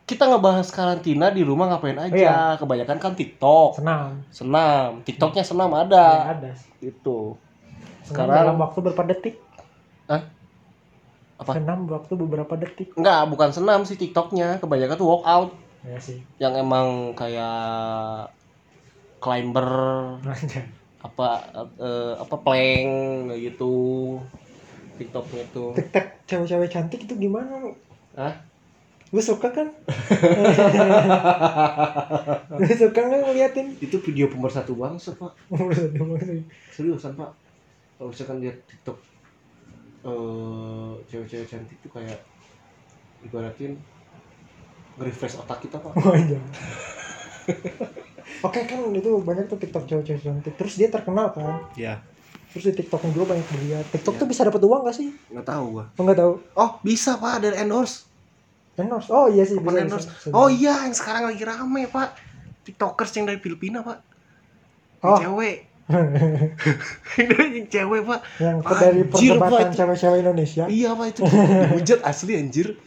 [0.02, 2.38] kita ngebahas karantina di rumah ngapain aja Iya.
[2.56, 4.26] kebanyakan kan TikTok Senam.
[4.28, 6.72] senam TikToknya senam Ya, ada ada sih.
[6.82, 7.38] itu
[8.02, 9.34] Senam Sekarang- dalam waktu berapa detik?
[11.36, 11.50] Apa?
[11.52, 12.90] Senam waktu beberapa detik.
[12.94, 16.26] enggak bukan senam sih TikToknya kebanyakan tuh workout Ya sih.
[16.38, 18.34] yang emang kayak
[19.24, 19.68] climber
[21.00, 21.28] apa
[21.80, 23.72] eh, apa plank gitu
[25.00, 27.56] TikToknya tuh TikTok cewek-cewek cantik itu gimana?
[27.58, 27.72] lu?
[28.14, 28.30] Hah?
[29.10, 29.66] Lu suka kan?
[32.60, 33.80] Lu suka nggak ngeliatin?
[33.80, 35.32] itu video pemersatu bangsa pak
[36.76, 37.32] seriusan pak
[37.96, 39.00] kalau misalkan lihat TikTok
[40.04, 42.20] eh cewek-cewek cantik tuh kayak
[43.24, 43.80] ibaratin
[45.00, 45.96] nge-refresh otak kita pak.
[48.40, 50.54] Oke kan itu banyak tuh TikTok cewek-cewek cantik.
[50.54, 51.64] Terus dia terkenal kan.
[51.74, 52.00] ya
[52.50, 53.84] Terus di TikToknya juga banyak dilihat.
[53.90, 54.20] TikTok Iya.
[54.20, 55.08] tuh bisa dapat uang gak sih?
[55.28, 56.32] nggak tahu gua Oh nggak tahu.
[56.54, 58.06] oh bisa pak dari endorse
[58.74, 59.06] Endorse.
[59.08, 59.54] Oh iya sih.
[59.56, 60.06] Bisa, endorse.
[60.06, 60.34] bisa, bisa.
[60.34, 62.08] oh iya yang sekarang lagi rame pak
[62.62, 63.98] tiktokers yang dari Filipina pak
[64.98, 65.18] Yang Oh.
[65.20, 65.56] cewek
[67.14, 70.64] yang dari yang cewek pak yang dari perdebatan cewek-cewek Indonesia.
[70.66, 72.78] iya pak itu dihujat asli anjir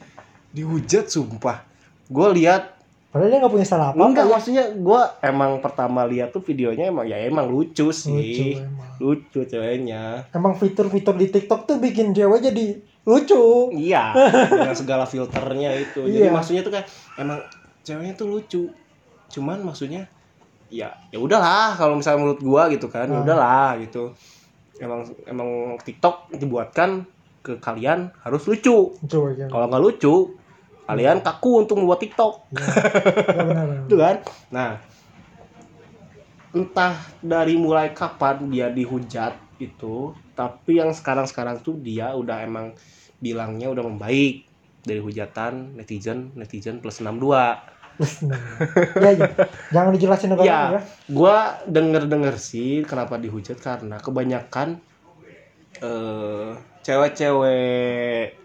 [0.49, 1.61] dihujat sumpah
[2.05, 2.76] gue lihat
[3.17, 3.97] Padahal dia nggak punya salah apa.
[3.99, 8.93] enggak maksudnya gue emang pertama lihat tuh videonya emang ya emang lucu Lucu sih emang.
[8.99, 12.65] lucu ceweknya Emang fitur-fitur di TikTok tuh bikin cewek jadi
[13.03, 13.73] lucu.
[13.73, 14.13] iya
[14.51, 16.31] dengan segala filternya itu jadi Iya.
[16.31, 17.41] maksudnya tuh kayak emang
[17.81, 18.63] ceweknya tuh lucu
[19.27, 20.05] cuman maksudnya
[20.67, 23.23] ya ya udahlah kalau misalnya menurut gua gitu kan ya Ah.
[23.23, 24.13] udahlah gitu
[24.77, 25.49] emang emang
[25.79, 27.01] TikTok dibuatkan
[27.39, 30.15] ke kalian harus lucu Lucu kalau nggak lucu
[30.87, 32.63] kalian kaku untuk membuat TikTok Ya,
[33.35, 33.65] benar.
[33.67, 33.97] benar.
[34.01, 34.15] kan
[34.49, 34.71] nah
[36.55, 42.73] entah dari mulai kapan dia dihujat itu tapi yang sekarang-sekarang tuh dia udah emang
[43.19, 44.47] bilangnya udah membaik
[44.81, 48.37] dari hujatan netizen netizen plus 62 Nah,
[49.01, 49.25] ya, ya.
[49.73, 50.61] Jangan dijelasin negara Ya.
[50.77, 50.81] ya.
[51.09, 54.77] gua denger-denger sih kenapa dihujat karena kebanyakan
[55.81, 56.49] eh
[56.81, 58.37] cewek-cewek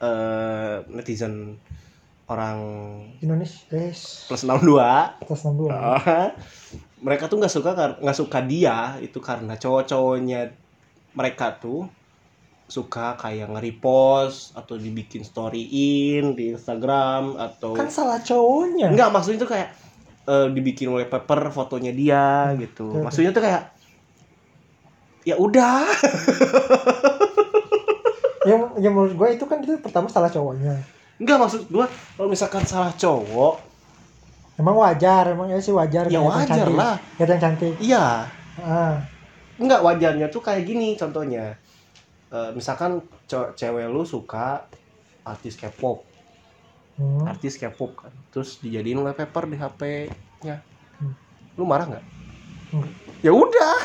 [0.00, 1.60] eh netizen
[2.24, 2.58] orang
[3.20, 4.80] Indonesia plus 62
[5.20, 5.68] Atas 62.
[5.68, 6.32] Ah,
[6.98, 10.56] mereka tuh nggak suka nggak suka dia itu karena cowok-cowoknya
[11.12, 11.84] mereka tuh
[12.64, 18.88] suka kayak nge-repost atau dibikin storyin di Instagram atau Kan salah cowoknya.
[18.88, 19.68] enggak maksudnya tuh kayak
[20.24, 22.24] eh, dibikin wallpaper fotonya dia
[22.56, 23.04] gitu oke.
[23.04, 23.68] maksudnya tuh kayak
[25.22, 25.84] ya udah
[28.44, 30.76] Yang yang menurut gue itu kan itu pertama salah cowoknya.
[31.16, 33.76] Enggak maksud gua kalau misalkan salah cowok
[34.54, 36.06] Emang wajar, emang ya sih wajar.
[36.06, 36.78] ya wajar cantik.
[36.78, 37.74] lah Kelihatan cantik.
[37.78, 39.02] iya Ah,
[39.54, 41.58] Enggak wajarnya tuh kayak gini contohnya.
[42.28, 44.62] Eh, misalkan ce- cewek lu suka
[45.22, 46.06] artis K-pop,
[46.96, 47.26] hmm.
[47.26, 50.62] artis K-pop kan, terus dijadiin wallpaper di HP-nya.
[50.98, 51.14] Hmm.
[51.54, 52.04] Lu marah nggak?
[52.72, 52.92] Enggak.
[53.20, 53.78] Ya udah,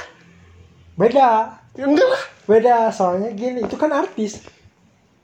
[0.95, 1.29] Beda.
[1.73, 2.23] ya enggak lah.
[2.45, 4.45] Beda soalnya gini, itu kan artis.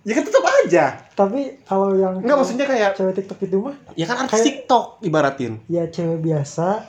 [0.06, 0.86] Ya kan tetap aja.
[1.12, 4.86] Tapi kalau yang Enggak maksudnya kayak cewek TikTok itu mah ya kan artis Kayak- TikTok
[5.02, 5.54] ibaratin.
[5.66, 6.86] ya cewek biasa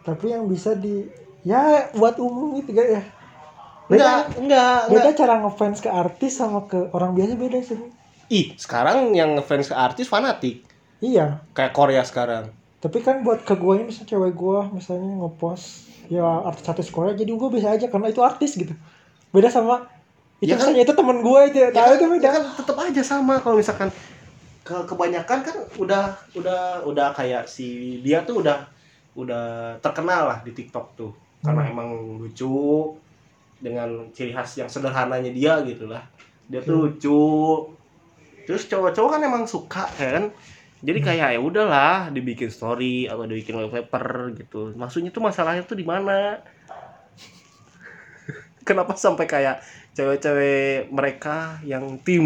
[0.00, 1.06] tapi yang bisa di
[1.40, 1.60] ya
[1.92, 3.02] buat umum gitu gak ya
[3.86, 5.14] Enggak, beda enggak, beda enggak.
[5.16, 7.78] cara ngefans ke artis sama ke orang biasa beda sih
[8.28, 10.62] Ih, sekarang yang ngefans ke artis fanatik.
[10.98, 12.50] iya Kayak Korea sekarang.
[12.78, 15.66] tapi kan buat ke gue misalnya cewek gue misalnya ngepost
[16.08, 18.72] ya artis artis Korea jadi gue bisa aja karena itu artis gitu
[19.28, 19.84] beda sama
[20.40, 20.72] itu Ya kan?
[20.72, 22.42] misalnya itu temen gue itu ya tahu kan, itu beda ya kan?
[22.56, 23.88] Tetap aja sama kalau misalkan
[24.60, 28.68] ke kebanyakan kan udah udah udah kayak si dia tuh udah
[29.16, 29.44] udah
[29.84, 31.12] terkenal lah di TikTok tuh.
[31.40, 31.72] Karena Hmm.
[31.72, 31.88] emang
[32.20, 32.56] lucu
[33.60, 36.04] dengan ciri khas yang sederhananya dia gitu lah.
[36.48, 36.84] Dia tuh Hmm.
[36.88, 37.20] lucu.
[38.48, 40.32] Terus cowok-cowok kan emang suka kan?
[40.80, 41.06] Jadi Hmm.
[41.12, 44.72] kayak ya udahlah dibikin story atau dibikin wallpaper gitu.
[44.72, 46.40] Maksudnya tuh masalahnya tuh di mana?
[48.68, 49.60] Kenapa sampai kayak
[49.92, 52.24] cewek-cewek mereka yang tim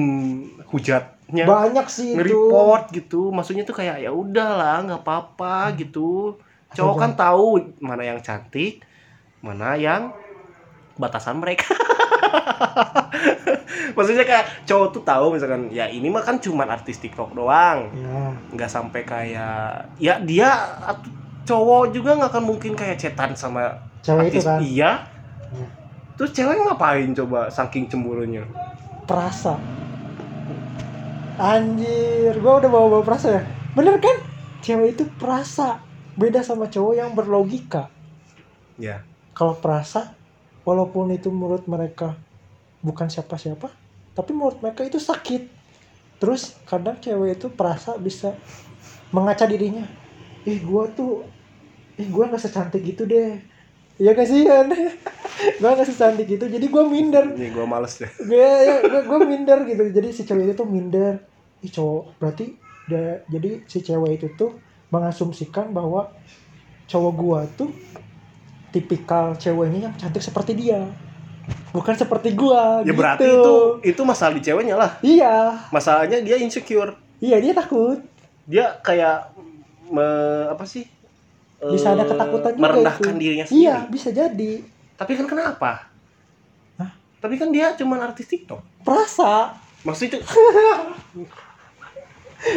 [0.66, 2.16] hujatnya banyak sih itu.
[2.16, 3.22] nge-report gitu.
[3.28, 5.76] Maksudnya tuh kayak ya udahlah nggak apa-apa Hmm.
[5.78, 6.36] gitu.
[6.70, 7.46] Cowok kan tahu
[7.78, 8.82] mana yang cantik
[9.40, 10.10] mana yang
[10.94, 11.70] batasan mereka.
[13.94, 17.90] Maksudnya kayak cowok tuh tahu misalkan ya ini mah kan cuman artis TikTok doang.
[17.92, 18.34] Ya.
[18.50, 20.50] Nggak sampai kayak ya dia
[21.44, 24.44] cowok juga nggak akan mungkin kayak cetan sama cewek itu artis.
[24.44, 24.58] kan?
[24.60, 24.90] Iya Iya.
[26.14, 28.46] Terus cewek ngapain coba saking cemburunya?
[29.04, 29.58] Perasa.
[31.34, 33.42] Anjir gua udah bawa bawa perasa ya?
[33.74, 34.22] Bener kan?
[34.62, 35.82] Cewek itu perasa.
[36.14, 37.90] Beda sama cowok yang berlogika.
[38.74, 39.06] Ya.
[39.34, 40.14] kalau perasa
[40.66, 42.18] walaupun itu menurut mereka
[42.82, 43.70] bukan siapa-siapa
[44.14, 45.50] tapi menurut mereka itu sakit.
[46.22, 48.34] Terus kadang cewek itu perasa bisa
[49.10, 49.86] mengaca dirinya.
[50.46, 51.26] Ih gua tuh
[51.98, 53.53] ih gua nggak secantik gitu deh
[53.94, 54.66] Iya kasihan
[55.60, 58.10] gua nggak secantik gitu jadi gua minder Ini gue males deh.
[58.24, 61.14] gue ya, gue, gue minder gitu jadi si cewek itu tuh minder
[61.60, 62.44] ih cowok berarti
[62.88, 64.50] da- jadi si cewek itu tuh
[64.90, 66.10] mengasumsikan bahwa
[66.90, 67.70] cowok gua tuh
[68.74, 70.82] tipikal ceweknya yang cantik seperti dia
[71.74, 72.98] bukan seperti gua Ya gitu.
[72.98, 74.90] berarti itu itu masalah di ceweknya lah.
[75.02, 76.94] iya Masalahnya dia insecure.
[77.18, 77.98] iya dia takut
[78.46, 79.32] Dia kayak
[79.90, 80.06] me,
[80.52, 80.84] apa sih?
[81.66, 83.18] Bisa ada Eh, ketakutan juga merendahkan itu.
[83.18, 83.62] dirinya sendiri.
[83.62, 84.52] iya bisa jadi
[84.94, 85.72] Tapi kan kenapa?
[86.76, 86.90] Hah?
[87.18, 88.60] Tapi kan dia cuman artis TikTok.
[88.80, 90.20] perasa Maksudnya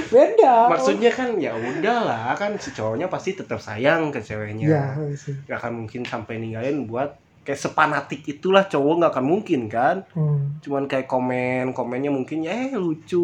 [0.08, 4.68] beda maksudnya kan ya udahlah kan si cowoknya pasti tetap sayang ke ceweknya.
[4.68, 7.16] iya sih Gak akan mungkin sampai ninggalin buat
[7.48, 10.04] kayak sepanatik itulah cowok nggak akan mungkin kan.
[10.12, 10.60] hmm.
[10.60, 13.24] Cuman kayak komen komennya mungkin ya eh lucu.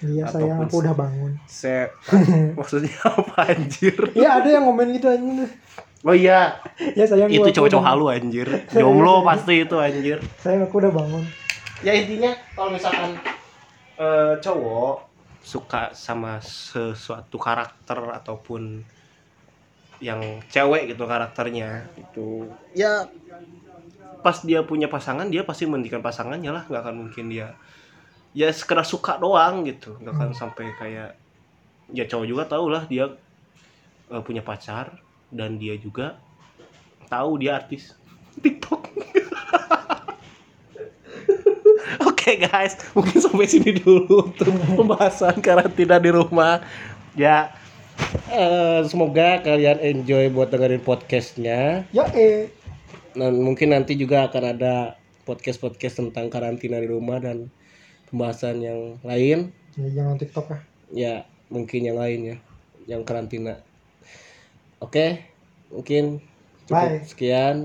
[0.00, 1.90] iya Ataupun sayang aku udah bangun Se
[2.58, 3.94] maksudnya apa anjir?
[4.14, 5.46] iya ada yang komen gitu anjing
[6.02, 6.58] Oh iya,
[6.94, 8.46] ya sayang itu cowok-cowok halu anjir.
[8.70, 10.18] Jomblo pasti itu anjir.
[10.38, 11.22] sayang aku udah bangun
[11.82, 13.18] Ya intinya kalau misalkan
[13.96, 18.82] eh, cowok suka sama sesuatu karakter ataupun
[20.02, 23.06] yang cewek gitu karakternya itu ya.
[24.22, 26.62] Pas dia punya pasangan dia pasti mendikan pasangannya lah.
[26.66, 27.54] Nggak akan mungkin dia
[28.34, 29.94] ya sekedar suka doang gitu.
[30.02, 31.10] Nggak akan sampai kayak
[31.94, 33.14] ya cowok juga tahu lah dia
[34.10, 34.98] eh, punya pacar
[35.30, 36.18] dan dia juga
[37.06, 37.94] tahu dia artis
[38.42, 38.82] TikTok.
[42.08, 46.62] Oke guys, mungkin sampai sini dulu untuk pembahasan karantina di rumah.
[47.18, 47.52] Ya,
[48.32, 51.84] eh, semoga kalian enjoy buat dengerin podcastnya.
[51.92, 52.48] ya eh
[53.12, 57.52] Dan mungkin nanti juga akan ada podcast-podcast tentang karantina di rumah dan
[58.08, 59.52] pembahasan yang lain.
[59.76, 60.60] ya, jangan tiktok ah
[60.92, 62.36] Ya, mungkin yang lain ya,
[62.88, 63.60] yang karantina.
[64.80, 65.24] Oke,
[65.68, 66.20] mungkin
[66.66, 67.04] cukup Bye.
[67.04, 67.56] sekian.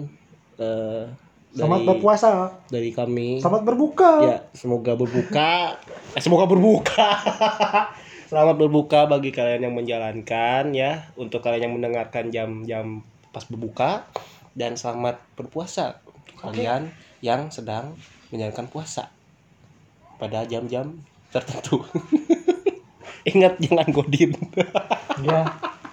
[1.51, 2.30] selamat dari, berpuasa
[2.69, 3.41] dari kami.
[3.41, 5.80] selamat berbuka Ya, semoga berbuka.
[6.13, 7.08] Eh, semoga berbuka.
[8.27, 12.99] Selamat berbuka bagi kalian yang menjalankan ya, untuk kalian yang mendengarkan jam-jam
[13.31, 14.03] pas berbuka
[14.51, 16.91] dan selamat berpuasa untuk kalian
[17.23, 17.95] yang sedang
[18.27, 19.07] menjalankan puasa
[20.19, 20.99] pada jam-jam
[21.31, 21.87] tertentu.
[23.31, 24.35] Ingat jangan godin.
[25.27, 25.47] ya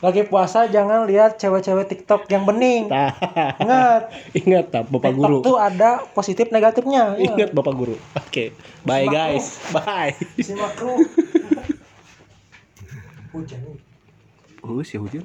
[0.04, 3.08] lagi puasa jangan lihat cewek-cewek tiktok yang bening Nah,
[3.56, 4.02] ingat
[4.44, 5.40] ingat tak Bapak Guru.
[5.40, 7.32] tiktok tuh ada positif negatifnya ya.
[7.32, 7.96] Ingat Bapak Guru.
[8.20, 8.52] Oke.
[8.84, 9.46] Bye Simak guys.
[9.72, 10.12] Bye.
[10.36, 11.00] simak lu
[13.34, 13.58] 好正
[14.62, 15.24] 喎，好似好。